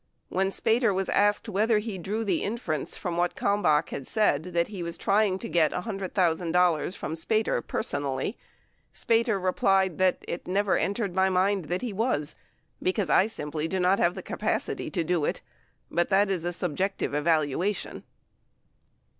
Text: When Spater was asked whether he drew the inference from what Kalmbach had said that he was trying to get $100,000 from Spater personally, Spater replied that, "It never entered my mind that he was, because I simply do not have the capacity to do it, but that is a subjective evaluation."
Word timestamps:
When 0.29 0.49
Spater 0.49 0.91
was 0.95 1.09
asked 1.09 1.47
whether 1.47 1.77
he 1.77 1.99
drew 1.99 2.23
the 2.25 2.41
inference 2.41 2.97
from 2.97 3.17
what 3.17 3.35
Kalmbach 3.35 3.89
had 3.89 4.07
said 4.07 4.41
that 4.45 4.69
he 4.69 4.81
was 4.81 4.97
trying 4.97 5.37
to 5.37 5.47
get 5.47 5.71
$100,000 5.73 6.95
from 6.97 7.13
Spater 7.13 7.61
personally, 7.63 8.35
Spater 8.91 9.39
replied 9.39 9.99
that, 9.99 10.25
"It 10.27 10.47
never 10.47 10.75
entered 10.75 11.13
my 11.13 11.29
mind 11.29 11.65
that 11.65 11.83
he 11.83 11.93
was, 11.93 12.33
because 12.81 13.11
I 13.11 13.27
simply 13.27 13.67
do 13.67 13.79
not 13.79 13.99
have 13.99 14.15
the 14.15 14.23
capacity 14.23 14.89
to 14.89 15.03
do 15.03 15.23
it, 15.23 15.41
but 15.91 16.09
that 16.09 16.31
is 16.31 16.45
a 16.45 16.51
subjective 16.51 17.13
evaluation." 17.13 18.01